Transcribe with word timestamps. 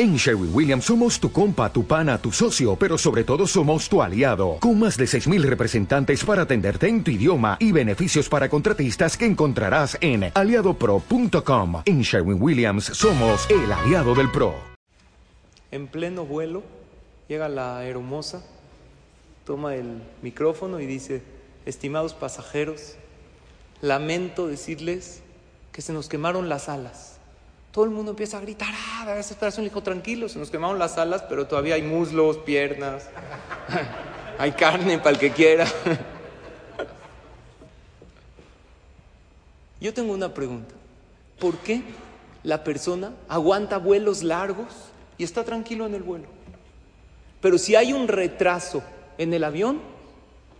En 0.00 0.14
Sherwin 0.14 0.54
Williams 0.54 0.84
somos 0.84 1.18
tu 1.18 1.32
compa, 1.32 1.72
tu 1.72 1.84
pana, 1.84 2.18
tu 2.18 2.30
socio, 2.30 2.76
pero 2.76 2.96
sobre 2.96 3.24
todo 3.24 3.48
somos 3.48 3.88
tu 3.88 4.00
aliado, 4.00 4.58
con 4.60 4.78
más 4.78 4.96
de 4.96 5.06
6.000 5.06 5.42
representantes 5.42 6.24
para 6.24 6.42
atenderte 6.42 6.86
en 6.86 7.02
tu 7.02 7.10
idioma 7.10 7.56
y 7.58 7.72
beneficios 7.72 8.28
para 8.28 8.48
contratistas 8.48 9.16
que 9.16 9.26
encontrarás 9.26 9.98
en 10.00 10.30
aliadopro.com. 10.32 11.82
En 11.84 12.02
Sherwin 12.02 12.40
Williams 12.40 12.84
somos 12.84 13.50
el 13.50 13.72
aliado 13.72 14.14
del 14.14 14.30
PRO. 14.30 14.54
En 15.72 15.88
pleno 15.88 16.24
vuelo 16.24 16.62
llega 17.26 17.48
la 17.48 17.84
hermosa, 17.84 18.44
toma 19.44 19.74
el 19.74 20.00
micrófono 20.22 20.78
y 20.78 20.86
dice, 20.86 21.24
estimados 21.66 22.14
pasajeros, 22.14 22.94
lamento 23.80 24.46
decirles 24.46 25.24
que 25.72 25.82
se 25.82 25.92
nos 25.92 26.08
quemaron 26.08 26.48
las 26.48 26.68
alas 26.68 27.17
todo 27.72 27.84
el 27.84 27.90
mundo 27.90 28.12
empieza 28.12 28.38
a 28.38 28.40
gritar, 28.40 28.72
ah, 28.72 29.04
da 29.06 29.14
desesperación. 29.14 29.64
Le 29.64 29.70
dijo, 29.70 29.82
tranquilo, 29.82 30.28
se 30.28 30.38
nos 30.38 30.50
quemaron 30.50 30.78
las 30.78 30.98
alas, 30.98 31.22
pero 31.28 31.46
todavía 31.46 31.74
hay 31.74 31.82
muslos, 31.82 32.38
piernas, 32.38 33.08
hay 34.38 34.52
carne 34.52 34.98
para 34.98 35.10
el 35.10 35.18
que 35.18 35.30
quiera. 35.30 35.66
Yo 39.80 39.94
tengo 39.94 40.12
una 40.12 40.34
pregunta. 40.34 40.74
¿Por 41.38 41.56
qué 41.58 41.82
la 42.42 42.64
persona 42.64 43.12
aguanta 43.28 43.78
vuelos 43.78 44.22
largos 44.22 44.66
y 45.18 45.24
está 45.24 45.44
tranquilo 45.44 45.86
en 45.86 45.94
el 45.94 46.02
vuelo? 46.02 46.26
Pero 47.40 47.58
si 47.58 47.76
hay 47.76 47.92
un 47.92 48.08
retraso 48.08 48.82
en 49.18 49.32
el 49.34 49.44
avión, 49.44 49.80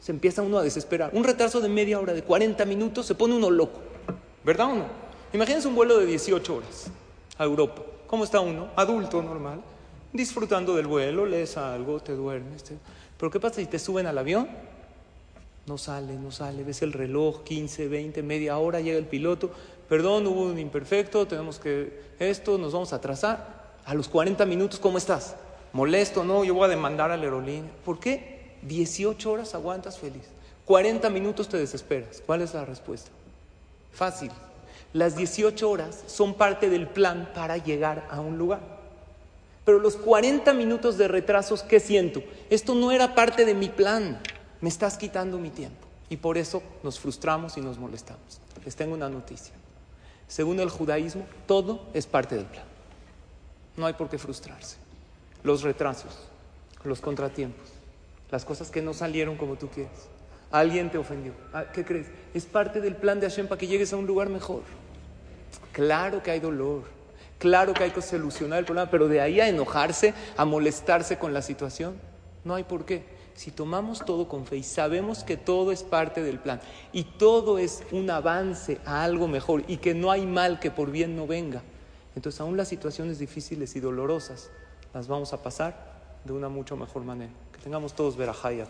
se 0.00 0.12
empieza 0.12 0.40
uno 0.42 0.58
a 0.58 0.62
desesperar. 0.62 1.10
Un 1.12 1.24
retraso 1.24 1.60
de 1.60 1.68
media 1.68 2.00
hora, 2.00 2.14
de 2.14 2.22
40 2.22 2.64
minutos, 2.64 3.04
se 3.06 3.14
pone 3.14 3.34
uno 3.34 3.50
loco. 3.50 3.80
¿Verdad 4.44 4.72
o 4.72 4.74
no? 4.76 5.01
Imagínense 5.32 5.66
un 5.66 5.74
vuelo 5.74 5.98
de 5.98 6.04
18 6.04 6.54
horas 6.54 6.90
a 7.38 7.44
Europa. 7.44 7.82
¿Cómo 8.06 8.24
está 8.24 8.40
uno? 8.40 8.68
Adulto, 8.76 9.22
normal. 9.22 9.62
Disfrutando 10.12 10.76
del 10.76 10.86
vuelo, 10.86 11.24
lees 11.24 11.56
algo, 11.56 12.00
te 12.00 12.12
duermes. 12.12 12.64
Pero 13.16 13.30
¿qué 13.30 13.40
pasa 13.40 13.56
si 13.56 13.66
te 13.66 13.78
suben 13.78 14.06
al 14.06 14.18
avión? 14.18 14.46
No 15.64 15.78
sale, 15.78 16.16
no 16.16 16.30
sale. 16.30 16.64
Ves 16.64 16.82
el 16.82 16.92
reloj, 16.92 17.44
15, 17.44 17.88
20, 17.88 18.22
media 18.22 18.58
hora, 18.58 18.80
llega 18.80 18.98
el 18.98 19.06
piloto. 19.06 19.50
Perdón, 19.88 20.26
hubo 20.26 20.42
un 20.42 20.58
imperfecto, 20.58 21.26
tenemos 21.26 21.58
que 21.58 22.02
esto, 22.18 22.58
nos 22.58 22.74
vamos 22.74 22.92
a 22.92 22.96
atrasar. 22.96 23.72
A 23.86 23.94
los 23.94 24.08
40 24.08 24.44
minutos, 24.44 24.78
¿cómo 24.78 24.98
estás? 24.98 25.36
¿Molesto? 25.72 26.24
No, 26.24 26.44
yo 26.44 26.52
voy 26.52 26.66
a 26.66 26.68
demandar 26.68 27.10
a 27.10 27.16
la 27.16 27.22
aerolínea. 27.22 27.70
¿Por 27.86 27.98
qué? 27.98 28.58
18 28.62 29.32
horas 29.32 29.54
aguantas 29.54 29.98
feliz. 29.98 30.24
40 30.66 31.08
minutos 31.08 31.48
te 31.48 31.56
desesperas. 31.56 32.22
¿Cuál 32.26 32.42
es 32.42 32.52
la 32.52 32.66
respuesta? 32.66 33.10
Fácil. 33.92 34.30
Las 34.92 35.16
18 35.16 35.70
horas 35.70 36.04
son 36.06 36.34
parte 36.34 36.68
del 36.68 36.86
plan 36.88 37.30
para 37.34 37.56
llegar 37.56 38.06
a 38.10 38.20
un 38.20 38.38
lugar. 38.38 38.60
Pero 39.64 39.78
los 39.78 39.96
40 39.96 40.52
minutos 40.54 40.98
de 40.98 41.08
retrasos, 41.08 41.62
¿qué 41.62 41.80
siento? 41.80 42.22
Esto 42.50 42.74
no 42.74 42.90
era 42.90 43.14
parte 43.14 43.44
de 43.44 43.54
mi 43.54 43.68
plan. 43.68 44.20
Me 44.60 44.68
estás 44.68 44.98
quitando 44.98 45.38
mi 45.38 45.50
tiempo. 45.50 45.86
Y 46.10 46.16
por 46.16 46.36
eso 46.36 46.62
nos 46.82 46.98
frustramos 46.98 47.56
y 47.56 47.60
nos 47.60 47.78
molestamos. 47.78 48.40
Les 48.64 48.76
tengo 48.76 48.94
una 48.94 49.08
noticia. 49.08 49.54
Según 50.28 50.60
el 50.60 50.68
judaísmo, 50.68 51.26
todo 51.46 51.86
es 51.94 52.06
parte 52.06 52.36
del 52.36 52.46
plan. 52.46 52.64
No 53.76 53.86
hay 53.86 53.94
por 53.94 54.08
qué 54.08 54.18
frustrarse. 54.18 54.76
Los 55.42 55.62
retrasos, 55.62 56.18
los 56.84 57.00
contratiempos, 57.00 57.68
las 58.30 58.44
cosas 58.44 58.70
que 58.70 58.82
no 58.82 58.94
salieron 58.94 59.36
como 59.36 59.56
tú 59.56 59.68
quieres. 59.68 60.08
Alguien 60.52 60.90
te 60.90 60.98
ofendió. 60.98 61.32
Ah, 61.52 61.64
¿Qué 61.72 61.84
crees? 61.84 62.06
Es 62.34 62.44
parte 62.44 62.80
del 62.80 62.94
plan 62.94 63.18
de 63.18 63.28
Hashem 63.28 63.48
para 63.48 63.58
que 63.58 63.66
llegues 63.66 63.92
a 63.92 63.96
un 63.96 64.06
lugar 64.06 64.28
mejor. 64.28 64.62
Claro 65.72 66.22
que 66.22 66.30
hay 66.30 66.40
dolor, 66.40 66.82
claro 67.38 67.72
que 67.72 67.84
hay 67.84 67.90
que 67.90 68.02
solucionar 68.02 68.58
el 68.58 68.64
problema, 68.66 68.90
pero 68.90 69.08
de 69.08 69.20
ahí 69.20 69.40
a 69.40 69.48
enojarse, 69.48 70.12
a 70.36 70.44
molestarse 70.44 71.18
con 71.18 71.32
la 71.32 71.40
situación, 71.40 71.94
no 72.44 72.54
hay 72.54 72.64
por 72.64 72.84
qué. 72.84 73.04
Si 73.34 73.50
tomamos 73.50 74.04
todo 74.04 74.28
con 74.28 74.44
fe 74.44 74.58
y 74.58 74.62
sabemos 74.62 75.24
que 75.24 75.38
todo 75.38 75.72
es 75.72 75.82
parte 75.82 76.22
del 76.22 76.38
plan 76.38 76.60
y 76.92 77.04
todo 77.04 77.58
es 77.58 77.82
un 77.90 78.10
avance 78.10 78.78
a 78.84 79.02
algo 79.02 79.26
mejor 79.26 79.64
y 79.66 79.78
que 79.78 79.94
no 79.94 80.10
hay 80.10 80.26
mal 80.26 80.60
que 80.60 80.70
por 80.70 80.90
bien 80.90 81.16
no 81.16 81.26
venga, 81.26 81.62
entonces 82.14 82.40
aún 82.42 82.58
las 82.58 82.68
situaciones 82.68 83.18
difíciles 83.18 83.74
y 83.74 83.80
dolorosas 83.80 84.50
las 84.92 85.08
vamos 85.08 85.32
a 85.32 85.42
pasar 85.42 85.92
de 86.24 86.32
una 86.32 86.48
mucho 86.48 86.76
mejor 86.76 87.04
manera. 87.04 87.32
Que 87.52 87.58
tengamos 87.60 87.94
todos 87.94 88.16
verajayat. 88.16 88.68